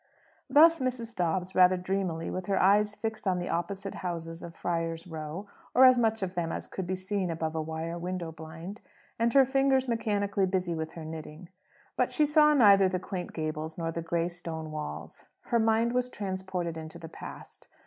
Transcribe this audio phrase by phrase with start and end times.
[0.49, 1.13] Thus Mrs.
[1.15, 5.85] Dobbs, rather dreamily, with her eyes fixed on the opposite houses of Friar's Row or
[5.85, 8.81] as much of them as could be seen above a wire window blind
[9.19, 11.49] and her fingers mechanically busy with her knitting.
[11.97, 15.25] But she saw neither the quaint gables nor the gray stone walls.
[15.41, 17.67] Her mind was transported into the past.